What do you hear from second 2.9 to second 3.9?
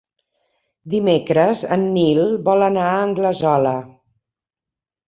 a Anglesola.